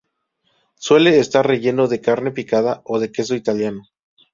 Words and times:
Suele 0.79 1.19
estar 1.19 1.45
relleno 1.45 1.87
de 1.87 2.01
carne 2.01 2.31
picada 2.31 2.81
o 2.85 2.97
de 2.97 3.11
queso 3.11 3.35
italiano. 3.35 3.83